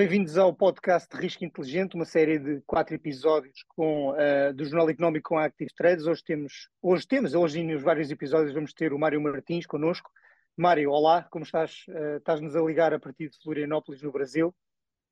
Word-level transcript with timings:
Bem-vindos 0.00 0.38
ao 0.38 0.50
podcast 0.50 1.14
de 1.14 1.20
Risco 1.20 1.44
Inteligente, 1.44 1.94
uma 1.94 2.06
série 2.06 2.38
de 2.38 2.62
quatro 2.62 2.94
episódios 2.94 3.62
com, 3.68 4.12
uh, 4.12 4.50
do 4.54 4.64
Jornal 4.64 4.88
Económico 4.88 5.28
com 5.28 5.38
a 5.38 5.44
Active 5.44 5.70
Trades. 5.76 6.06
Hoje 6.06 6.24
temos, 6.24 6.70
hoje 6.80 7.06
temos, 7.06 7.34
hoje 7.34 7.62
nos 7.62 7.82
vários 7.82 8.10
episódios 8.10 8.54
vamos 8.54 8.72
ter 8.72 8.94
o 8.94 8.98
Mário 8.98 9.20
Martins 9.20 9.66
connosco. 9.66 10.10
Mário, 10.56 10.90
olá, 10.90 11.24
como 11.24 11.44
estás? 11.44 11.84
Uh, 11.86 12.16
Estás-nos 12.16 12.56
a 12.56 12.62
ligar 12.62 12.94
a 12.94 12.98
partir 12.98 13.28
de 13.28 13.36
Florianópolis, 13.42 14.00
no 14.00 14.10
Brasil. 14.10 14.54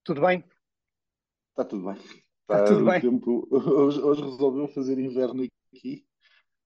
Tudo 0.02 0.22
bem? 0.22 0.42
Está 1.50 1.66
tudo 1.66 1.84
bem. 1.84 1.96
Está, 1.96 2.14
Está 2.54 2.64
tudo 2.64 2.84
bem. 2.86 3.00
Tempo, 3.02 3.46
hoje, 3.52 4.00
hoje 4.00 4.22
resolveu 4.22 4.68
fazer 4.68 4.98
inverno 4.98 5.46
aqui 5.70 6.07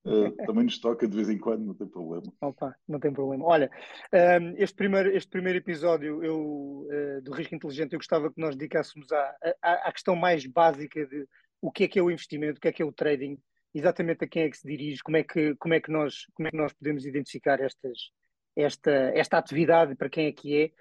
Uh, 0.04 0.34
também 0.46 0.64
nos 0.64 0.80
toca 0.80 1.06
de 1.06 1.14
vez 1.14 1.28
em 1.28 1.38
quando, 1.38 1.64
não 1.64 1.74
tem 1.74 1.86
problema. 1.86 2.24
Opa, 2.40 2.74
não 2.88 2.98
tem 2.98 3.12
problema. 3.12 3.44
Olha, 3.44 3.70
um, 4.12 4.16
ehm, 4.16 4.54
este, 4.58 4.74
primeiro, 4.74 5.16
este 5.16 5.30
primeiro 5.30 5.58
episódio 5.58 6.24
eu, 6.24 6.88
uh, 6.88 7.22
do 7.22 7.32
Risco 7.32 7.54
Inteligente, 7.54 7.92
eu 7.92 8.00
gostava 8.00 8.32
que 8.32 8.40
nós 8.40 8.56
dedicássemos 8.56 9.12
à, 9.12 9.36
à, 9.62 9.88
à, 9.88 9.92
questão 9.92 10.16
mais 10.16 10.44
básica 10.44 11.06
de 11.06 11.24
o 11.60 11.70
que 11.70 11.84
é 11.84 11.88
que 11.88 11.98
é 12.00 12.02
o 12.02 12.10
investimento, 12.10 12.58
o 12.58 12.60
que 12.60 12.66
é 12.66 12.72
que 12.72 12.82
é 12.82 12.84
o 12.84 12.92
trading, 12.92 13.38
exatamente 13.72 14.24
a 14.24 14.28
quem 14.28 14.42
é 14.42 14.50
que 14.50 14.58
se 14.58 14.66
dirige, 14.66 15.02
como 15.04 15.16
é 15.16 15.22
que, 15.22 15.54
como 15.54 15.72
é 15.72 15.80
que, 15.80 15.90
nós, 15.92 16.26
como 16.34 16.48
é 16.48 16.50
que 16.50 16.56
nós 16.56 16.72
podemos 16.72 17.06
identificar 17.06 17.60
estas, 17.60 18.10
esta, 18.56 18.90
esta 19.14 19.38
atividade, 19.38 19.94
para 19.94 20.10
quem 20.10 20.26
é 20.26 20.32
que 20.32 20.72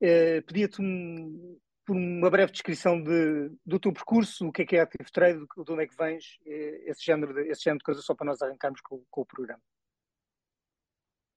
é. 0.00 0.38
Uh, 0.38 0.42
Pedia-te 0.46 0.80
um, 0.80 1.58
por 1.84 1.96
uma 1.96 2.30
breve 2.30 2.52
descrição 2.52 3.02
de, 3.02 3.50
do 3.64 3.78
teu 3.78 3.92
percurso, 3.92 4.48
o 4.48 4.52
que 4.52 4.62
é 4.62 4.66
que 4.66 4.76
é 4.76 4.80
Active 4.80 5.10
Trade, 5.10 5.38
de 5.38 5.72
onde 5.72 5.82
é 5.82 5.86
que 5.86 5.96
vens, 5.96 6.38
eh, 6.46 6.84
esse 6.86 7.04
género 7.04 7.34
de, 7.34 7.48
esse 7.50 7.62
género 7.62 7.78
de 7.78 7.84
coisas, 7.84 8.04
só 8.04 8.14
para 8.14 8.26
nós 8.26 8.40
arrancarmos 8.42 8.80
com, 8.80 9.02
com 9.10 9.20
o 9.22 9.26
programa. 9.26 9.62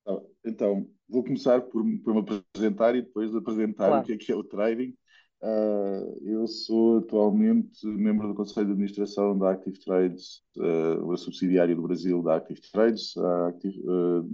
Ah, 0.06 0.22
então, 0.46 0.88
vou 1.08 1.24
começar 1.24 1.62
por, 1.62 1.84
por 2.04 2.14
me 2.14 2.20
apresentar 2.20 2.95
e 2.95 3.02
depois 3.02 3.36
apresentar 3.36 3.88
claro. 3.88 4.04
o 4.04 4.06
que 4.06 4.14
é 4.14 4.17
que 4.17 4.32
é 4.32 4.36
o 4.36 4.44
trading. 4.44 4.95
Uh, 5.42 6.22
eu 6.26 6.48
sou 6.48 7.00
atualmente 7.00 7.86
membro 7.86 8.30
do 8.30 8.34
Conselho 8.34 8.67
de 8.67 8.72
Administração 8.73 9.38
da 9.38 9.52
Active 9.52 9.78
Trades, 9.78 10.42
uh, 10.56 11.04
uma 11.04 11.17
subsidiária 11.17 11.76
do 11.76 11.82
Brasil 11.82 12.22
da 12.22 12.38
Active 12.38 12.62
Trades. 12.72 13.14
Active, 13.50 13.78
uh, 13.82 14.32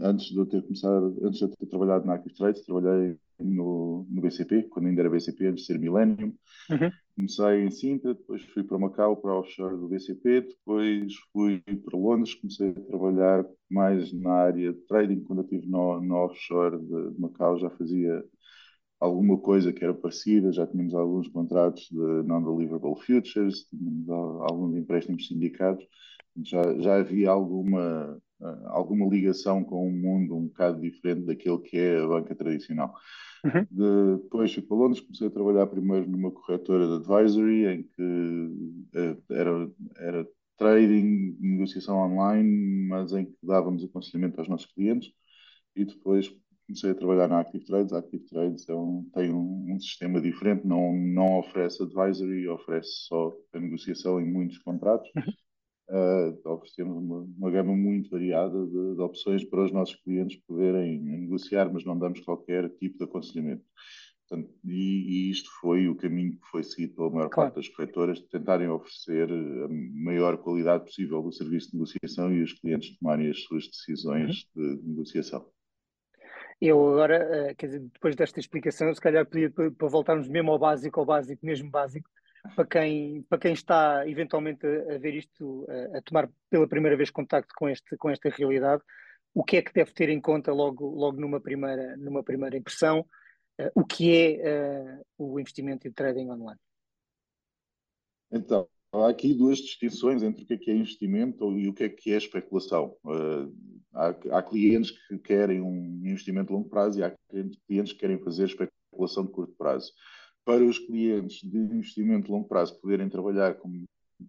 antes 0.00 0.26
de 0.26 0.36
eu 0.36 0.46
ter 0.46 0.62
começado, 0.62 1.18
antes 1.22 1.38
de 1.38 1.44
eu 1.44 1.48
ter 1.50 1.66
trabalhado 1.66 2.06
na 2.06 2.14
Active 2.14 2.34
Trades, 2.34 2.64
trabalhei 2.64 3.16
no, 3.38 4.06
no 4.08 4.20
BCP, 4.20 4.64
quando 4.64 4.86
ainda 4.86 5.02
era 5.02 5.10
BCP, 5.10 5.46
antes 5.46 5.62
de 5.62 5.66
ser 5.66 5.78
Millennium. 5.78 6.32
Uhum. 6.70 6.90
Comecei 7.16 7.64
em 7.64 7.70
Sintra, 7.70 8.14
depois 8.14 8.42
fui 8.52 8.62
para 8.62 8.78
Macau, 8.78 9.16
para 9.16 9.34
o 9.34 9.40
offshore 9.40 9.76
do 9.76 9.88
BCP, 9.88 10.42
depois 10.42 11.14
fui 11.32 11.60
para 11.60 11.98
Londres, 11.98 12.34
comecei 12.34 12.70
a 12.70 12.80
trabalhar 12.80 13.44
mais 13.70 14.12
na 14.12 14.32
área 14.32 14.72
de 14.72 14.80
trading. 14.86 15.22
Quando 15.24 15.40
eu 15.40 15.44
estive 15.44 15.66
no, 15.68 16.00
no 16.00 16.14
offshore 16.16 16.78
de, 16.78 17.14
de 17.14 17.20
Macau, 17.20 17.58
já 17.58 17.70
fazia 17.70 18.24
alguma 19.00 19.38
coisa 19.38 19.72
que 19.72 19.84
era 19.84 19.94
parecida, 19.94 20.52
já 20.52 20.66
tínhamos 20.66 20.94
alguns 20.94 21.28
contratos 21.28 21.88
de 21.90 22.22
non-deliverable 22.24 23.00
futures, 23.04 23.64
tínhamos 23.68 24.08
alguns 24.08 24.76
empréstimos 24.76 25.26
sindicados, 25.26 25.84
já, 26.44 26.62
já 26.80 26.96
havia 26.96 27.30
alguma 27.30 28.20
alguma 28.66 29.06
ligação 29.06 29.64
com 29.64 29.88
um 29.88 29.92
mundo 29.92 30.36
um 30.36 30.46
bocado 30.46 30.80
diferente 30.80 31.26
daquele 31.26 31.58
que 31.58 31.76
é 31.76 32.00
a 32.00 32.06
banca 32.06 32.34
tradicional. 32.34 32.94
Uhum. 33.44 34.18
Depois 34.18 34.52
fui 34.52 34.62
para 34.62 34.76
Londres, 34.76 35.00
comecei 35.00 35.26
a 35.26 35.30
trabalhar 35.30 35.66
primeiro 35.66 36.08
numa 36.08 36.30
corretora 36.30 36.86
de 36.86 36.94
advisory, 36.94 37.66
em 37.66 37.82
que 37.82 38.86
eh, 38.94 39.16
era, 39.30 39.70
era 39.98 40.28
trading, 40.56 41.36
negociação 41.40 41.98
online, 41.98 42.88
mas 42.88 43.12
em 43.12 43.26
que 43.26 43.36
dávamos 43.42 43.84
aconselhamento 43.84 44.40
aos 44.40 44.48
nossos 44.48 44.72
clientes. 44.72 45.12
E 45.76 45.84
depois 45.84 46.28
comecei 46.66 46.90
a 46.90 46.94
trabalhar 46.94 47.28
na 47.28 47.40
Active 47.40 47.64
Trades. 47.64 47.92
A 47.92 47.98
Active 47.98 48.24
Trades 48.26 48.68
é 48.68 48.74
um, 48.74 49.08
tem 49.14 49.32
um, 49.32 49.72
um, 49.72 49.80
sistema 49.80 50.20
diferente, 50.20 50.66
não, 50.66 50.92
não 50.92 51.38
oferece 51.38 51.82
advisory, 51.82 52.48
oferece 52.48 52.90
só 53.06 53.32
a 53.52 53.60
negociação 53.60 54.20
em 54.20 54.30
muitos 54.30 54.58
contratos. 54.58 55.08
Uhum 55.16 55.32
uh, 55.88 56.50
oferecemos 56.50 56.96
uma, 56.96 57.26
uma, 57.36 57.50
gama 57.50 57.74
muito 57.74 58.10
variada 58.10 58.66
de, 58.66 58.94
de, 58.94 59.00
opções 59.00 59.44
para 59.44 59.64
os 59.64 59.72
nossos 59.72 59.96
clientes 59.96 60.40
poderem 60.46 61.00
negociar, 61.00 61.72
mas 61.72 61.84
não 61.84 61.98
damos 61.98 62.20
qualquer 62.20 62.68
tipo 62.70 62.98
de 62.98 63.04
aconselhamento. 63.04 63.64
Portanto, 64.28 64.52
e, 64.64 65.28
e, 65.28 65.30
isto 65.30 65.50
foi 65.60 65.88
o 65.88 65.96
caminho 65.96 66.32
que 66.32 66.46
foi 66.50 66.62
seguido 66.62 66.94
pela 66.94 67.10
maior 67.10 67.30
claro. 67.30 67.50
parte 67.50 67.66
das 67.66 67.74
corretoras, 67.74 68.18
de 68.18 68.28
tentarem 68.28 68.68
oferecer 68.68 69.30
a 69.30 69.68
maior 69.70 70.36
qualidade 70.36 70.84
possível 70.84 71.22
do 71.22 71.32
serviço 71.32 71.70
de 71.70 71.76
negociação 71.76 72.32
e 72.32 72.42
os 72.42 72.52
clientes 72.52 72.98
tomarem 72.98 73.30
as 73.30 73.42
suas 73.44 73.66
decisões 73.66 74.46
uhum. 74.54 74.76
de 74.76 74.82
negociação. 74.86 75.46
Eu 76.60 76.88
agora, 76.90 77.16
eh, 77.16 77.54
quer 77.54 77.66
dizer, 77.66 77.80
depois 77.80 78.16
desta 78.16 78.40
explicação, 78.40 78.92
se 78.92 79.00
calhar 79.00 79.24
pedia 79.24 79.50
para 79.50 79.88
voltarmos 79.88 80.28
mesmo 80.28 80.50
ao 80.50 80.58
básico, 80.58 80.98
ao 80.98 81.06
básico, 81.06 81.46
mesmo 81.46 81.70
básico, 81.70 82.10
para 82.54 82.66
quem, 82.66 83.22
para 83.22 83.38
quem 83.38 83.52
está 83.52 84.08
eventualmente 84.08 84.66
a, 84.66 84.98
ver 84.98 85.14
isto, 85.14 85.66
a, 85.68 85.98
a, 85.98 86.02
tomar 86.02 86.30
pela 86.50 86.68
primeira 86.68 86.96
vez 86.96 87.10
contacto 87.10 87.54
com, 87.56 87.68
este, 87.68 87.96
com 87.96 88.10
esta 88.10 88.28
realidade, 88.28 88.82
o 89.34 89.44
que 89.44 89.56
é 89.56 89.62
que 89.62 89.72
deve 89.72 89.92
ter 89.92 90.08
em 90.08 90.20
conta 90.20 90.52
logo, 90.52 90.88
logo 90.88 91.20
numa, 91.20 91.40
primeira, 91.40 91.96
numa 91.96 92.22
primeira 92.22 92.56
impressão, 92.56 93.00
uh, 93.60 93.70
o 93.74 93.84
que 93.84 94.14
é 94.14 94.98
uh, 94.98 95.06
o 95.16 95.40
investimento 95.40 95.86
e 95.86 95.92
trading 95.92 96.30
online? 96.30 96.60
Então, 98.30 98.68
há 98.92 99.08
aqui 99.08 99.34
duas 99.34 99.58
distinções 99.58 100.22
entre 100.22 100.42
o 100.42 100.46
que 100.46 100.54
é, 100.54 100.56
que 100.56 100.70
é 100.70 100.74
investimento 100.74 101.58
e 101.58 101.68
o 101.68 101.74
que 101.74 101.84
é 101.84 101.88
que 101.88 102.12
é 102.12 102.16
especulação. 102.16 102.96
Uh, 103.04 103.54
há, 103.94 104.08
há, 104.38 104.42
clientes 104.42 104.90
que 105.06 105.18
querem 105.18 105.60
um 105.60 106.00
investimento 106.04 106.48
de 106.48 106.52
longo 106.54 106.68
prazo 106.68 106.98
e 106.98 107.04
há 107.04 107.14
clientes 107.66 107.92
que 107.92 107.98
querem 107.98 108.18
fazer 108.18 108.46
especulação 108.46 109.24
de 109.24 109.32
curto 109.32 109.54
prazo 109.56 109.92
para 110.48 110.64
os 110.64 110.78
clientes 110.78 111.42
de 111.42 111.58
investimento 111.58 112.24
de 112.24 112.32
longo 112.32 112.48
prazo 112.48 112.80
poderem 112.80 113.06
trabalhar 113.06 113.56
com, 113.56 113.84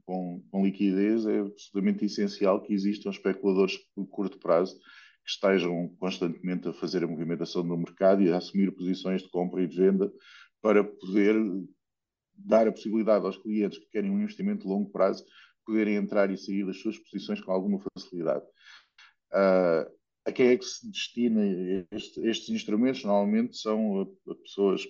com, 0.05 0.43
com 0.51 0.65
liquidez, 0.65 1.25
é 1.25 1.39
absolutamente 1.39 2.03
essencial 2.03 2.61
que 2.61 2.73
existam 2.73 3.09
especuladores 3.09 3.79
de 3.97 4.05
curto 4.05 4.37
prazo 4.37 4.77
que 5.23 5.31
estejam 5.31 5.95
constantemente 5.97 6.67
a 6.67 6.73
fazer 6.73 7.05
a 7.05 7.07
movimentação 7.07 7.63
no 7.63 7.77
mercado 7.77 8.21
e 8.21 8.29
a 8.29 8.35
assumir 8.35 8.69
posições 8.75 9.21
de 9.21 9.29
compra 9.29 9.63
e 9.63 9.67
de 9.67 9.77
venda 9.77 10.11
para 10.61 10.83
poder 10.83 11.35
dar 12.35 12.67
a 12.67 12.71
possibilidade 12.73 13.25
aos 13.25 13.37
clientes 13.37 13.79
que 13.79 13.89
querem 13.89 14.11
um 14.11 14.19
investimento 14.19 14.63
de 14.63 14.67
longo 14.67 14.91
prazo 14.91 15.23
poderem 15.65 15.95
entrar 15.95 16.29
e 16.29 16.37
sair 16.37 16.65
das 16.65 16.81
suas 16.81 16.99
posições 16.99 17.39
com 17.39 17.53
alguma 17.53 17.79
facilidade. 17.95 18.43
Uh, 19.31 19.89
a 20.25 20.33
quem 20.33 20.47
é 20.47 20.57
que 20.57 20.65
se 20.65 20.91
destina 20.91 21.41
este, 21.93 22.19
estes 22.27 22.49
instrumentos? 22.49 23.05
Normalmente 23.05 23.55
são 23.55 24.01
a, 24.01 24.31
a 24.31 24.35
pessoas 24.35 24.85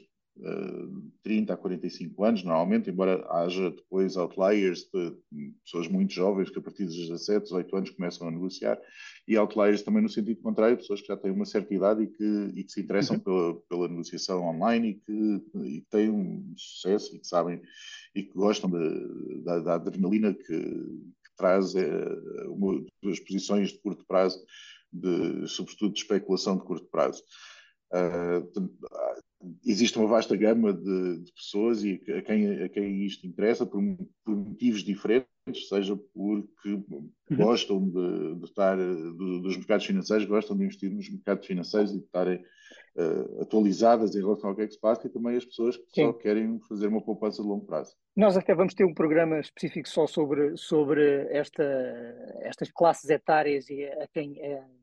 30 1.21 1.53
a 1.53 1.57
45 1.57 2.23
anos, 2.23 2.43
normalmente, 2.43 2.89
embora 2.89 3.25
haja 3.29 3.71
depois 3.71 4.15
outliers 4.15 4.89
de 4.93 5.17
pessoas 5.63 5.87
muito 5.87 6.13
jovens 6.13 6.49
que 6.49 6.59
a 6.59 6.61
partir 6.61 6.85
dos 6.85 6.95
17, 6.95 7.43
18 7.43 7.75
anos 7.75 7.89
começam 7.89 8.27
a 8.27 8.31
negociar, 8.31 8.79
e 9.27 9.35
outliers 9.37 9.81
também 9.81 10.01
no 10.01 10.09
sentido 10.09 10.41
contrário, 10.41 10.77
pessoas 10.77 11.01
que 11.01 11.07
já 11.07 11.17
têm 11.17 11.31
uma 11.31 11.45
certa 11.45 11.73
idade 11.73 12.03
e 12.03 12.07
que, 12.07 12.51
e 12.55 12.63
que 12.63 12.71
se 12.71 12.81
interessam 12.81 13.17
uhum. 13.17 13.21
pela, 13.21 13.55
pela, 13.69 13.87
negociação 13.89 14.47
online 14.47 14.89
e 14.89 14.93
que, 14.95 15.43
e 15.65 15.81
que 15.81 15.87
têm 15.89 16.09
um 16.09 16.53
sucesso 16.55 17.15
e 17.15 17.19
que 17.19 17.27
sabem 17.27 17.61
e 18.15 18.23
que 18.23 18.33
gostam 18.33 18.69
de, 18.69 19.43
da, 19.43 19.59
da, 19.59 19.73
adrenalina 19.75 20.33
que, 20.33 20.43
que 20.45 21.35
traz 21.37 21.75
é, 21.75 21.89
uma, 22.47 22.83
as 23.05 23.19
posições 23.19 23.69
de 23.69 23.79
curto 23.79 24.05
prazo, 24.07 24.43
de, 24.91 25.47
sobretudo 25.47 25.93
de 25.93 25.99
especulação 25.99 26.57
de 26.57 26.63
curto 26.63 26.87
prazo. 26.87 27.23
Uh, 27.91 28.47
existe 29.65 29.97
uma 29.97 30.07
vasta 30.07 30.35
gama 30.35 30.73
de, 30.73 31.19
de, 31.19 31.31
pessoas 31.31 31.83
e 31.83 32.01
a 32.17 32.21
quem, 32.21 32.63
a 32.63 32.69
quem 32.69 33.05
isto 33.05 33.25
interessa 33.25 33.65
por, 33.65 33.81
por 34.25 34.35
motivos 34.35 34.83
diferentes, 34.83 35.67
seja 35.69 35.95
porque 36.13 36.69
uhum. 36.69 37.09
gostam 37.31 37.89
de, 37.89 38.35
de 38.35 38.45
estar 38.45 38.77
do, 38.77 39.41
dos 39.41 39.57
mercados 39.57 39.85
financeiros, 39.85 40.25
gostam 40.25 40.57
de 40.57 40.65
investir 40.65 40.91
nos 40.91 41.09
mercados 41.09 41.47
financeiros 41.47 41.91
e 41.91 41.99
de 41.99 42.03
estarem 42.03 42.43
uh, 42.97 43.41
atualizadas 43.41 44.13
em 44.15 44.19
relação 44.19 44.49
ao 44.49 44.55
que 44.55 44.63
é 44.63 44.67
que 44.67 44.73
se 44.73 44.79
passa, 44.79 45.07
e 45.07 45.09
também 45.09 45.37
as 45.37 45.45
pessoas 45.45 45.77
que 45.77 45.85
Sim. 45.93 46.05
só 46.05 46.13
querem 46.13 46.59
fazer 46.67 46.87
uma 46.87 47.01
poupança 47.01 47.41
de 47.41 47.47
longo 47.47 47.65
prazo. 47.65 47.95
Nós 48.15 48.35
até 48.35 48.53
vamos 48.53 48.73
ter 48.73 48.83
um 48.83 48.93
programa 48.93 49.39
específico 49.39 49.87
só 49.87 50.05
sobre, 50.05 50.57
sobre 50.57 51.27
esta, 51.31 51.63
estas 52.41 52.69
classes 52.71 53.09
etárias 53.09 53.69
e 53.69 53.85
a 53.85 54.07
quem. 54.13 54.37
É 54.41 54.78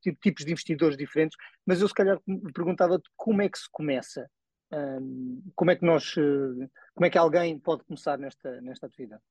tipos 0.00 0.44
de 0.44 0.52
investidores 0.52 0.96
diferentes, 0.96 1.36
mas 1.66 1.80
eu 1.80 1.88
se 1.88 1.94
calhar 1.94 2.20
me 2.26 2.52
perguntava 2.52 3.00
como 3.16 3.42
é 3.42 3.48
que 3.48 3.58
se 3.58 3.68
começa, 3.70 4.28
um, 4.72 5.42
como 5.54 5.70
é 5.70 5.76
que 5.76 5.84
nós, 5.84 6.14
eh, 6.16 6.68
como 6.94 7.06
é 7.06 7.10
que 7.10 7.18
alguém 7.18 7.58
pode 7.58 7.84
começar 7.84 8.18
nesta, 8.18 8.60
nesta 8.60 8.86
atividade? 8.86 9.22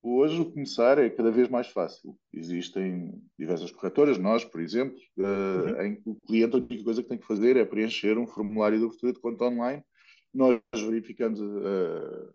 Hoje 0.00 0.40
o 0.40 0.50
começar 0.50 0.96
é 0.98 1.10
cada 1.10 1.30
vez 1.30 1.48
mais 1.48 1.66
fácil. 1.66 2.16
Existem 2.32 3.20
diversas 3.36 3.70
corretoras, 3.72 4.16
nós, 4.16 4.44
por 4.44 4.60
exemplo, 4.60 4.96
uh, 5.18 5.22
uhum. 5.22 5.82
em 5.82 5.96
que 5.96 6.08
o 6.08 6.14
cliente 6.14 6.54
a 6.54 6.58
única 6.58 6.84
coisa 6.84 7.02
que 7.02 7.08
tem 7.08 7.18
que 7.18 7.26
fazer 7.26 7.56
é 7.56 7.64
preencher 7.64 8.16
um 8.16 8.26
formulário 8.26 8.78
de 8.78 8.84
abertura 8.84 9.12
de 9.12 9.20
conta 9.20 9.44
online. 9.44 9.82
Nós 10.32 10.60
verificamos 10.72 11.40
uh, 11.40 12.32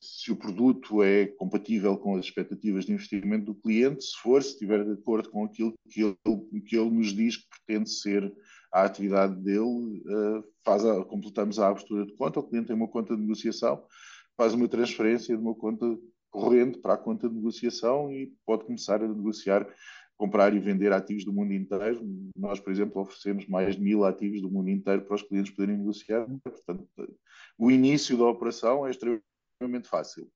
se 0.00 0.32
o 0.32 0.36
produto 0.36 1.02
é 1.02 1.26
compatível 1.26 1.96
com 1.96 2.16
as 2.16 2.24
expectativas 2.24 2.84
de 2.84 2.92
investimento 2.92 3.46
do 3.46 3.54
cliente, 3.54 4.04
se 4.04 4.16
for, 4.22 4.42
se 4.42 4.50
estiver 4.50 4.84
de 4.84 4.92
acordo 4.92 5.30
com 5.30 5.44
aquilo 5.44 5.74
que 5.90 6.02
ele, 6.02 6.60
que 6.62 6.76
ele 6.76 6.90
nos 6.90 7.08
diz 7.14 7.36
que 7.36 7.46
pretende 7.64 7.90
ser 7.90 8.32
a 8.72 8.84
atividade 8.84 9.34
dele, 9.42 10.02
uh, 10.06 10.44
faz 10.64 10.84
a, 10.84 11.04
completamos 11.04 11.58
a 11.58 11.68
abertura 11.68 12.04
de 12.04 12.14
conta, 12.14 12.40
o 12.40 12.42
cliente 12.42 12.68
tem 12.68 12.76
uma 12.76 12.88
conta 12.88 13.14
de 13.14 13.22
negociação, 13.22 13.82
faz 14.36 14.54
uma 14.54 14.68
transferência 14.68 15.36
de 15.36 15.42
uma 15.42 15.54
conta 15.54 15.86
corrente 16.30 16.78
para 16.78 16.94
a 16.94 16.98
conta 16.98 17.28
de 17.28 17.34
negociação 17.34 18.12
e 18.12 18.32
pode 18.44 18.64
começar 18.64 19.02
a 19.02 19.08
negociar, 19.08 19.66
comprar 20.16 20.54
e 20.54 20.58
vender 20.58 20.92
ativos 20.92 21.24
do 21.24 21.32
mundo 21.32 21.52
inteiro. 21.52 22.06
Nós, 22.36 22.60
por 22.60 22.70
exemplo, 22.70 23.00
oferecemos 23.00 23.46
mais 23.46 23.76
de 23.76 23.82
mil 23.82 24.04
ativos 24.04 24.42
do 24.42 24.50
mundo 24.50 24.68
inteiro 24.68 25.02
para 25.02 25.14
os 25.14 25.22
clientes 25.22 25.52
poderem 25.52 25.78
negociar. 25.78 26.26
Portanto, 26.42 26.86
o 27.56 27.70
início 27.70 28.16
da 28.16 28.24
operação 28.24 28.86
é 28.86 28.90
extremamente 28.90 29.24
fácil. 29.84 30.30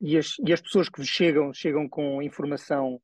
E 0.00 0.16
as, 0.16 0.36
e 0.46 0.52
as 0.52 0.60
pessoas 0.60 0.88
que 0.88 1.04
chegam, 1.04 1.52
chegam 1.52 1.88
com 1.88 2.22
informação 2.22 3.00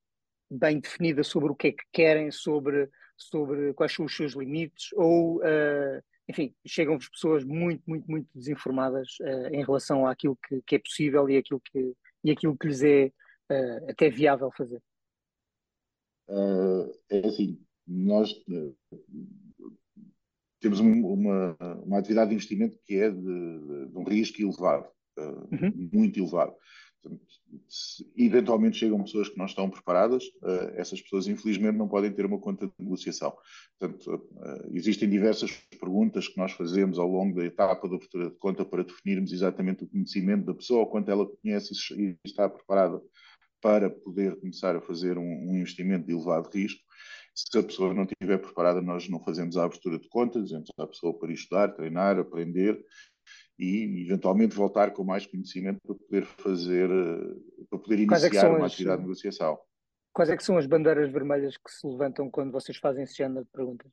bem 0.50 0.81
definida 0.81 1.22
sobre 1.22 1.50
o 1.50 1.54
que 1.54 1.69
é 1.69 1.72
que 1.72 1.84
querem, 1.93 2.31
sobre, 2.31 2.88
sobre 3.16 3.75
quais 3.75 3.93
são 3.93 4.04
os 4.04 4.16
seus 4.16 4.32
limites, 4.32 4.93
ou, 4.94 5.38
uh, 5.38 6.02
enfim, 6.28 6.54
chegam-vos 6.66 7.08
pessoas 7.08 7.44
muito, 7.44 7.82
muito, 7.87 8.10
muito 8.10 8.28
desinformadas 8.34 9.19
uh, 9.20 9.54
em 9.54 9.64
relação 9.64 10.06
àquilo 10.06 10.38
que, 10.48 10.62
que, 10.62 10.76
é 10.76 10.78
possível 10.78 11.28
e 11.28 11.37
aquilo 11.37 11.60
que, 11.60 11.92
e 12.25 12.31
aquilo 12.31 12.56
que 12.56 12.69
lhes 12.69 12.82
é 12.82 13.06
uh, 13.50 13.90
até 13.90 14.08
viável 14.08 14.50
fazer? 14.56 14.82
é 17.08 17.25
assim, 17.25 17.64
nós 17.87 18.34
temos 20.60 20.81
uma, 20.81 21.56
uma 21.84 21.99
atividade 21.99 22.31
de 22.31 22.34
investimento 22.34 22.76
que 22.84 22.96
é 22.96 23.08
de, 23.08 23.16
de 23.20 23.96
um 23.96 24.02
risco 24.02 24.42
elevado, 24.42 24.90
uhum. 25.20 25.90
muito 25.92 26.18
elevado. 26.18 26.54
Eventualmente 28.16 28.78
chegam 28.78 29.02
pessoas 29.02 29.28
que 29.28 29.38
não 29.38 29.46
estão 29.46 29.70
preparadas, 29.70 30.24
uh, 30.42 30.72
essas 30.74 31.00
pessoas 31.00 31.28
infelizmente 31.28 31.76
não 31.76 31.88
podem 31.88 32.12
ter 32.12 32.26
uma 32.26 32.40
conta 32.40 32.66
de 32.66 32.72
negociação. 32.78 33.32
Portanto, 33.78 34.14
uh, 34.14 34.70
existem 34.72 35.08
diversas 35.08 35.52
perguntas 35.78 36.26
que 36.26 36.36
nós 36.36 36.52
fazemos 36.52 36.98
ao 36.98 37.08
longo 37.08 37.36
da 37.36 37.44
etapa 37.44 37.88
da 37.88 37.94
abertura 37.94 38.30
de 38.30 38.36
conta 38.36 38.64
para 38.64 38.82
definirmos 38.82 39.32
exatamente 39.32 39.84
o 39.84 39.88
conhecimento 39.88 40.44
da 40.46 40.54
pessoa, 40.54 40.90
quanto 40.90 41.10
ela 41.10 41.26
conhece 41.26 41.72
e 41.96 42.16
está 42.24 42.48
preparada 42.48 43.00
para 43.62 43.88
poder 43.88 44.36
começar 44.40 44.76
a 44.76 44.80
fazer 44.80 45.16
um, 45.16 45.50
um 45.50 45.56
investimento 45.56 46.06
de 46.06 46.12
elevado 46.12 46.50
risco. 46.50 46.80
Se 47.34 47.58
a 47.58 47.62
pessoa 47.62 47.92
não 47.92 48.04
estiver 48.04 48.38
preparada, 48.38 48.80
nós 48.80 49.08
não 49.08 49.22
fazemos 49.22 49.56
a 49.56 49.64
abertura 49.64 49.98
de 49.98 50.08
conta, 50.08 50.42
dizemos 50.42 50.70
à 50.78 50.86
pessoa 50.86 51.18
para 51.18 51.32
estudar, 51.32 51.68
treinar, 51.74 52.18
aprender 52.18 52.82
e 53.58 54.03
eventualmente 54.03 54.55
voltar 54.55 54.93
com 54.93 55.03
mais 55.03 55.26
conhecimento 55.26 55.81
para 55.81 55.94
poder 55.94 56.26
fazer, 56.26 56.91
eh, 56.91 57.64
para 57.70 57.79
poder 57.79 57.99
é 57.99 58.03
iniciar 58.03 58.47
é 58.47 58.49
uma 58.49 58.67
as, 58.67 58.73
atividade 58.73 58.99
de 58.99 59.08
negociação. 59.08 59.58
Quais 60.12 60.31
é 60.31 60.37
que 60.37 60.44
são 60.44 60.58
as 60.58 60.67
bandeiras 60.67 61.11
vermelhas 61.11 61.56
que 61.56 61.70
se 61.70 61.87
levantam 61.87 62.31
quando 62.31 62.53
vocês 62.53 62.76
fazem 62.79 63.05
esse 63.05 63.17
género 63.17 63.44
de 63.44 63.50
perguntas? 63.50 63.91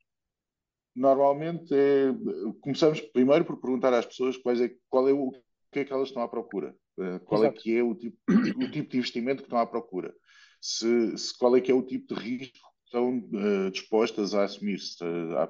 Normalmente 0.96 1.74
é, 1.74 2.14
começamos 2.62 3.02
primeiro 3.02 3.46
por 3.46 3.60
perguntar 3.60 3.94
às 3.94 4.06
pessoas 4.06 4.38
quais 4.38 4.62
é, 4.62 4.74
qual 4.90 5.08
é 5.08 5.14
o, 5.14 5.30
o 5.30 5.32
que 5.72 5.80
é 5.80 5.86
que 5.86 5.94
elas 5.94 6.10
estão 6.10 6.22
à 6.22 6.28
procura, 6.28 6.76
eh, 7.00 7.20
qual 7.20 7.44
é 7.44 7.48
Exato. 7.48 7.60
é 7.60 7.64
que 7.64 7.78
é 7.78 7.84
o 7.84 7.96
tipo, 7.96 8.18
o 8.58 8.72
tipo 8.72 8.92
de 8.92 8.98
investimento 8.98 9.44
que 9.44 9.48
estão 9.48 9.60
à 9.60 9.66
procura, 9.66 10.14
se, 10.62 11.18
se, 11.18 11.38
qual 11.38 11.56
é 11.56 11.62
que 11.62 11.72
é 11.72 11.76
o 11.76 11.82
tipo 11.82 12.14
de 12.14 12.22
risco 12.22 12.73
estão 12.94 13.18
uh, 13.18 13.72
dispostas 13.72 14.36
a 14.36 14.44
assumir-se. 14.44 15.04
Uh, 15.04 15.38
há, 15.38 15.44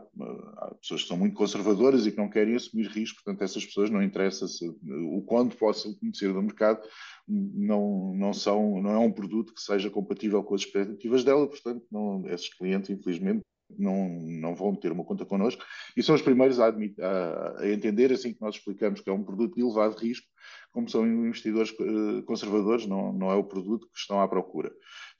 há, 0.58 0.76
pessoas 0.76 1.02
que 1.02 1.08
são 1.10 1.18
muito 1.18 1.36
conservadoras 1.36 2.08
e 2.08 2.12
que 2.12 2.18
não 2.18 2.30
querem 2.30 2.56
assumir 2.56 2.88
risco, 2.88 3.22
portanto, 3.22 3.44
essas 3.44 3.66
pessoas 3.66 3.90
não 3.90 4.02
interessa 4.02 4.48
se, 4.48 4.66
o 4.66 5.22
quanto 5.22 5.58
possam 5.58 5.94
conhecer 5.96 6.32
do 6.32 6.42
mercado, 6.42 6.82
não, 7.28 8.14
não, 8.16 8.34
são, 8.34 8.82
não 8.82 8.92
é 8.92 8.98
um 8.98 9.12
produto 9.12 9.54
que 9.54 9.62
seja 9.62 9.90
compatível 9.90 10.42
com 10.44 10.56
as 10.56 10.62
expectativas 10.62 11.24
dela, 11.24 11.46
portanto, 11.48 11.86
não, 11.92 12.24
esses 12.28 12.54
clientes, 12.54 12.90
infelizmente, 12.90 13.44
não, 13.78 14.08
não 14.10 14.56
vão 14.56 14.76
ter 14.76 14.92
uma 14.92 15.04
conta 15.04 15.26
connosco 15.26 15.64
e 15.96 16.04
são 16.04 16.16
os 16.16 16.22
primeiros 16.22 16.60
a, 16.60 16.68
admitir, 16.68 17.04
a, 17.04 17.62
a, 17.62 17.70
entender, 17.70 18.12
assim 18.12 18.34
que 18.34 18.42
nós 18.42 18.56
explicamos 18.56 19.02
que 19.02 19.10
é 19.10 19.14
um 19.14 19.24
produto 19.24 19.56
de 19.56 19.62
elevado 19.62 19.98
risco, 19.98 20.28
como 20.72 20.90
são 20.90 21.08
investidores 21.08 21.72
uh, 21.72 22.24
conservadores, 22.24 22.86
não, 22.86 23.14
não 23.14 23.32
é 23.32 23.36
o 23.36 23.44
produto 23.44 23.88
que 23.88 23.98
estão 23.98 24.22
à 24.22 24.28
procura. 24.28 24.72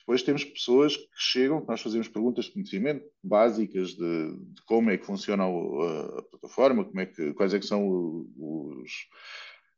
Depois 0.06 0.22
temos 0.22 0.44
pessoas 0.44 0.98
que 0.98 1.08
chegam, 1.16 1.64
nós 1.66 1.82
fazemos 1.82 2.10
perguntas 2.10 2.46
de 2.46 2.52
conhecimento 2.52 3.06
básicas 3.24 3.92
de, 3.92 4.36
de 4.38 4.62
como 4.66 4.90
é 4.90 4.98
que 4.98 5.06
funciona 5.06 5.46
a, 5.46 6.20
a, 6.20 6.22
plataforma, 6.24 6.84
como 6.84 7.00
é 7.00 7.06
que, 7.06 7.34
quais 7.34 7.54
é 7.54 7.60
que 7.60 7.66
são 7.66 7.88
os, 7.88 8.92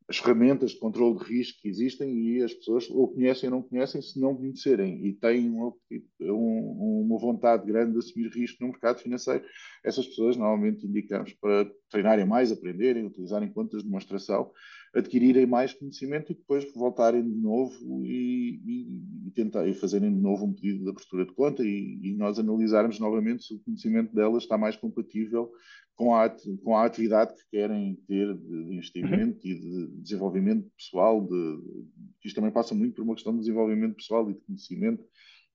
as 0.08 0.18
ferramentas 0.18 0.72
de 0.72 0.78
controle 0.78 1.18
de 1.18 1.24
risco 1.24 1.60
que 1.62 1.68
existem 1.68 2.12
e 2.18 2.42
as 2.42 2.52
pessoas 2.52 2.88
ou 2.90 3.08
conhecem 3.12 3.48
ou 3.48 3.56
não 3.56 3.62
conhecem 3.62 4.02
se 4.02 4.20
não 4.20 4.36
conhecerem 4.36 5.04
e 5.06 5.12
têm 5.12 5.48
uma, 5.48 5.72
uma 6.20 7.18
vontade 7.18 7.64
grande 7.64 7.92
de 7.92 7.98
assumir 7.98 8.28
risco 8.28 8.64
no 8.64 8.70
mercado 8.70 8.98
financeiro, 8.98 9.44
essas 9.84 10.06
pessoas 10.06 10.36
normalmente 10.36 10.86
indicamos 10.86 11.32
para 11.34 11.70
treinarem 11.88 12.26
mais, 12.26 12.50
aprenderem, 12.50 13.06
utilizarem 13.06 13.52
contas 13.52 13.82
de 13.82 13.86
demonstração 13.88 14.50
adquirirem 14.96 15.46
mais 15.46 15.74
conhecimento 15.74 16.32
e 16.32 16.34
depois 16.34 16.64
voltarem 16.74 17.22
de 17.22 17.36
novo 17.36 18.04
e, 18.04 18.60
e, 18.64 19.28
e 19.28 19.30
tentar, 19.32 19.68
e 19.68 19.74
fazerem 19.74 20.12
de 20.12 20.20
novo 20.20 20.46
um 20.46 20.54
pedido 20.54 20.84
de 20.84 20.88
abertura 20.88 21.26
de 21.26 21.32
conta 21.32 21.62
e, 21.62 22.00
e, 22.02 22.14
nós 22.16 22.38
analisarmos 22.38 22.98
novamente 22.98 23.44
se 23.44 23.54
o 23.54 23.60
conhecimento 23.60 24.14
delas 24.14 24.44
está 24.44 24.56
mais 24.56 24.74
compatível 24.74 25.52
com 25.94 26.14
a, 26.14 26.34
com 26.62 26.76
a 26.76 26.86
atividade 26.86 27.34
que 27.34 27.50
querem 27.50 27.94
ter 28.08 28.34
de, 28.34 28.74
investimento 28.74 29.46
uhum. 29.46 29.52
e 29.52 29.58
de 29.58 29.86
desenvolvimento 30.02 30.70
pessoal. 30.76 31.26
De, 31.26 31.60
isto 32.24 32.36
também 32.36 32.50
passa 32.50 32.74
muito 32.74 32.94
por 32.94 33.02
uma 33.02 33.14
questão 33.14 33.32
de 33.34 33.40
desenvolvimento 33.40 33.96
pessoal 33.96 34.30
e 34.30 34.34
de 34.34 34.40
conhecimento 34.40 35.04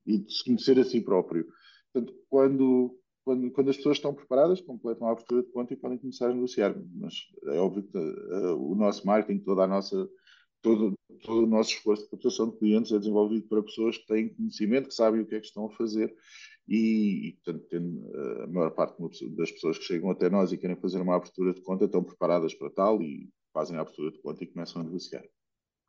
e 0.05 0.19
de 0.19 0.33
se 0.33 0.43
conhecer 0.45 0.79
a 0.79 0.83
si 0.83 1.01
próprio. 1.01 1.47
Portanto, 1.91 2.13
quando, 2.29 2.95
quando, 3.23 3.51
quando 3.51 3.69
as 3.69 3.77
pessoas 3.77 3.97
estão 3.97 4.13
preparadas, 4.13 4.61
completam 4.61 5.07
a 5.07 5.11
abertura 5.11 5.43
de 5.43 5.51
conta 5.51 5.73
e 5.73 5.77
podem 5.77 5.97
começar 5.97 6.29
a 6.29 6.33
negociar. 6.33 6.75
Mas 6.95 7.13
é 7.45 7.59
óbvio 7.59 7.83
que 7.83 7.97
uh, 7.97 8.71
o 8.71 8.75
nosso 8.75 9.05
marketing, 9.05 9.39
toda 9.39 9.63
a 9.63 9.67
nossa, 9.67 10.09
todo, 10.61 10.93
todo 11.23 11.43
o 11.43 11.47
nosso 11.47 11.71
esforço 11.71 12.03
de 12.03 12.09
captação 12.09 12.49
de 12.49 12.57
clientes 12.57 12.91
é 12.91 12.99
desenvolvido 12.99 13.47
para 13.47 13.63
pessoas 13.63 13.97
que 13.97 14.07
têm 14.07 14.33
conhecimento, 14.33 14.89
que 14.89 14.95
sabem 14.95 15.21
o 15.21 15.25
que 15.25 15.35
é 15.35 15.39
que 15.39 15.47
estão 15.47 15.65
a 15.65 15.71
fazer 15.71 16.15
e, 16.67 17.27
e 17.27 17.33
portanto, 17.33 17.67
tem, 17.67 17.79
uh, 17.79 18.43
a 18.43 18.47
maior 18.47 18.71
parte 18.71 18.95
das 19.35 19.51
pessoas 19.51 19.77
que 19.77 19.83
chegam 19.83 20.09
até 20.09 20.29
nós 20.29 20.51
e 20.51 20.57
querem 20.57 20.75
fazer 20.75 21.01
uma 21.01 21.15
abertura 21.15 21.53
de 21.53 21.61
conta 21.61 21.85
estão 21.85 22.03
preparadas 22.03 22.53
para 22.53 22.69
tal 22.69 23.01
e 23.01 23.29
fazem 23.53 23.77
a 23.77 23.81
abertura 23.81 24.11
de 24.11 24.19
conta 24.21 24.43
e 24.43 24.47
começam 24.47 24.81
a 24.81 24.85
negociar. 24.85 25.23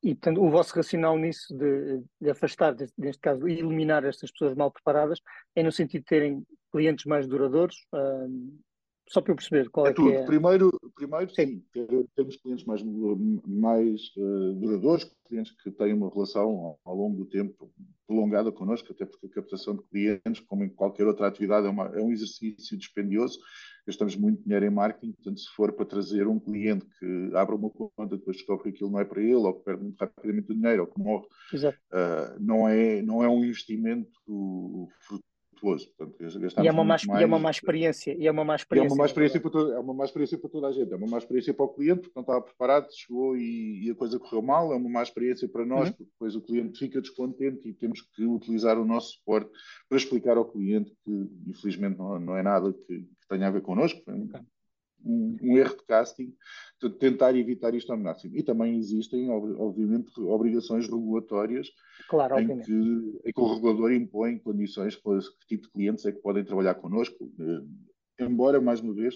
E, 0.02 0.14
portanto, 0.14 0.42
o 0.42 0.50
vosso 0.50 0.74
racional 0.74 1.16
nisso 1.16 1.56
de, 1.56 2.02
de 2.20 2.30
afastar, 2.30 2.74
neste 2.98 3.20
caso, 3.20 3.46
eliminar 3.46 4.04
estas 4.04 4.32
pessoas 4.32 4.54
mal 4.56 4.70
preparadas, 4.70 5.20
é 5.54 5.62
no 5.62 5.70
sentido 5.70 6.00
de 6.00 6.06
terem 6.06 6.46
clientes 6.72 7.04
mais 7.04 7.28
duradouros? 7.28 7.76
Uh, 7.92 8.58
só 9.12 9.20
para 9.20 9.32
eu 9.32 9.36
perceber 9.36 9.68
qual 9.68 9.86
é, 9.86 9.90
é 9.90 9.92
tudo. 9.92 10.08
que 10.08 10.16
é. 10.16 10.24
Primeiro, 10.24 10.70
primeiro 10.94 11.34
sim, 11.34 11.62
sim 11.72 12.06
temos 12.16 12.36
clientes 12.36 12.64
mais, 12.64 12.82
mais 12.82 14.00
uh, 14.16 14.54
duradouros, 14.54 15.04
clientes 15.28 15.52
que 15.62 15.70
têm 15.70 15.92
uma 15.92 16.08
relação 16.08 16.42
ao, 16.42 16.80
ao, 16.82 16.96
longo 16.96 17.18
do 17.18 17.26
tempo 17.26 17.70
prolongada 18.06 18.50
connosco, 18.50 18.90
até 18.90 19.04
porque 19.04 19.26
a 19.26 19.30
captação 19.30 19.76
de 19.76 19.82
clientes, 19.82 20.40
como 20.40 20.64
em 20.64 20.70
qualquer 20.70 21.06
outra 21.06 21.26
atividade, 21.26 21.66
é, 21.66 21.70
uma, 21.70 21.88
é 21.88 22.02
um 22.02 22.10
exercício 22.10 22.76
dispendioso. 22.76 23.38
Gastamos 23.86 24.16
muito 24.16 24.42
dinheiro 24.44 24.64
em 24.64 24.70
marketing, 24.70 25.12
portanto, 25.12 25.40
se 25.40 25.48
for 25.54 25.72
para 25.72 25.84
trazer 25.84 26.26
um 26.26 26.38
cliente 26.38 26.86
que 26.98 27.30
abra 27.34 27.54
uma 27.54 27.68
conta, 27.68 28.16
depois 28.16 28.38
descobre 28.38 28.64
que 28.64 28.68
aquilo 28.70 28.92
não 28.92 29.00
é 29.00 29.04
para 29.04 29.20
ele, 29.20 29.34
ou 29.34 29.54
que 29.54 29.64
perde 29.64 29.82
muito 29.82 30.00
rapidamente 30.00 30.52
o 30.52 30.54
dinheiro, 30.54 30.82
ou 30.82 30.88
que 30.88 31.00
morre, 31.00 31.26
uh, 31.26 32.40
não, 32.40 32.66
é, 32.66 33.02
não 33.02 33.22
é 33.22 33.28
um 33.28 33.44
investimento 33.44 34.10
Portanto, 35.62 36.16
e 36.20 36.66
é 36.66 36.72
uma, 36.72 36.82
má, 36.82 36.88
mais, 36.88 37.02
e 37.04 37.22
é 37.22 37.26
uma 37.26 37.38
má 37.38 37.50
experiência. 37.50 38.16
E 38.18 38.26
é 38.26 38.30
uma 38.30 38.44
má 38.44 38.56
experiência. 38.56 38.88
É 38.88 38.92
uma 38.92 38.96
má 38.96 39.06
experiência, 39.06 39.40
para 39.40 39.50
toda, 39.50 39.74
é 39.74 39.78
uma 39.78 39.94
má 39.94 40.04
experiência 40.04 40.38
para 40.38 40.50
toda 40.50 40.66
a 40.66 40.72
gente. 40.72 40.92
É 40.92 40.96
uma 40.96 41.06
má 41.06 41.18
experiência 41.18 41.54
para 41.54 41.64
o 41.64 41.68
cliente, 41.68 42.00
porque 42.00 42.12
não 42.16 42.22
estava 42.22 42.42
preparado, 42.42 42.88
chegou 42.92 43.36
e, 43.36 43.86
e 43.86 43.90
a 43.90 43.94
coisa 43.94 44.18
correu 44.18 44.42
mal. 44.42 44.72
É 44.72 44.76
uma 44.76 44.90
má 44.90 45.02
experiência 45.02 45.48
para 45.48 45.64
nós, 45.64 45.88
uhum. 45.88 45.94
porque 45.94 46.10
depois 46.12 46.34
o 46.34 46.42
cliente 46.42 46.78
fica 46.78 47.00
descontente 47.00 47.68
e 47.68 47.72
temos 47.72 48.00
que 48.00 48.24
utilizar 48.24 48.78
o 48.78 48.84
nosso 48.84 49.12
suporte 49.12 49.50
para 49.88 49.98
explicar 49.98 50.36
ao 50.36 50.44
cliente 50.44 50.92
que, 51.04 51.30
infelizmente, 51.46 51.96
não, 51.96 52.18
não 52.18 52.36
é 52.36 52.42
nada 52.42 52.72
que, 52.72 52.98
que 53.02 53.28
tenha 53.28 53.46
a 53.46 53.50
ver 53.50 53.62
connosco. 53.62 54.00
Okay 54.00 54.40
um, 55.04 55.36
um, 55.42 55.58
erro 55.58 55.76
de 55.76 55.84
casting, 55.84 56.34
de 56.80 56.90
tentar 56.90 57.36
evitar 57.36 57.74
isto 57.74 57.92
ao 57.92 57.98
máximo. 57.98 58.36
E 58.36 58.42
também 58.42 58.76
existem, 58.76 59.30
obviamente, 59.30 60.12
obrigações 60.20 60.86
regulatórias 60.86 61.68
claro, 62.08 62.38
em, 62.38 62.60
que, 62.60 62.72
em, 62.72 63.32
que, 63.32 63.40
o 63.40 63.54
regulador 63.54 63.92
impõe 63.92 64.38
condições 64.38 64.96
para 64.96 65.18
que 65.18 65.46
tipo 65.48 65.66
de 65.66 65.72
clientes 65.72 66.04
é 66.06 66.12
que 66.12 66.20
podem 66.20 66.44
trabalhar 66.44 66.74
connosco. 66.74 67.30
Eh, 67.38 68.24
embora, 68.24 68.60
mais 68.60 68.80
uma 68.80 68.94
vez, 68.94 69.14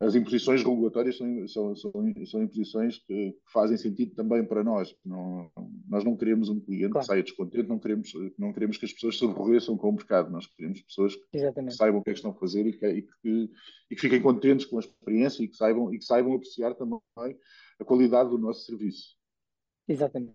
as 0.00 0.14
imposições 0.14 0.62
regulatórias 0.62 1.16
são, 1.16 1.48
são, 1.48 1.76
são, 1.76 1.92
são 2.26 2.42
imposições 2.42 2.98
que, 2.98 3.36
fazem 3.52 3.76
sentido 3.76 4.14
também 4.14 4.44
para 4.44 4.62
nós. 4.62 4.94
Não, 5.04 5.50
nós 5.88 6.04
não 6.04 6.16
queremos 6.16 6.48
um 6.48 6.60
cliente 6.60 6.90
claro. 6.90 7.06
que 7.06 7.12
saia 7.12 7.22
descontente, 7.22 7.68
não 7.68 7.78
queremos, 7.78 8.12
não 8.38 8.52
queremos 8.52 8.76
que 8.76 8.84
as 8.84 8.92
pessoas 8.92 9.18
se 9.18 9.24
aborreçam 9.24 9.76
com 9.76 9.88
o 9.88 9.92
mercado, 9.92 10.30
nós 10.30 10.46
queremos 10.46 10.82
pessoas 10.82 11.16
Exatamente. 11.32 11.72
que 11.72 11.76
saibam 11.78 12.00
o 12.00 12.04
que 12.04 12.10
é 12.10 12.12
que 12.12 12.18
estão 12.18 12.32
a 12.32 12.34
fazer 12.34 12.66
e 12.66 12.72
que, 12.72 12.86
e, 12.86 13.02
que, 13.02 13.50
e 13.90 13.94
que, 13.94 14.00
fiquem 14.00 14.20
contentes 14.20 14.66
com 14.66 14.76
a 14.76 14.80
experiência 14.80 15.42
e 15.42 15.48
que 15.48 15.56
saibam, 15.56 15.92
e 15.94 15.98
que 15.98 16.04
saibam 16.04 16.34
apreciar 16.34 16.74
também 16.74 17.00
a 17.80 17.84
qualidade 17.84 18.30
do 18.30 18.38
nosso 18.38 18.64
serviço. 18.66 19.16
Exatamente. 19.88 20.34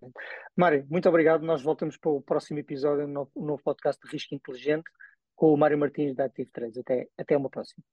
Mário, 0.56 0.86
muito 0.90 1.10
obrigado. 1.10 1.44
Nós 1.44 1.62
voltamos 1.62 1.98
para 1.98 2.12
o 2.12 2.22
próximo 2.22 2.60
episódio, 2.60 3.06
no 3.06 3.30
novo 3.36 3.62
podcast 3.62 4.02
de 4.02 4.12
Risco 4.12 4.34
Inteligente 4.34 4.90
com 5.42 5.52
o 5.52 5.58
Mário 5.58 5.78
Martins 5.78 6.16
da 6.16 6.26
Active 6.26 6.52
Trades. 6.52 6.78
Até, 6.78 7.08
até 7.18 7.36
uma 7.36 7.50
próxima. 7.50 7.84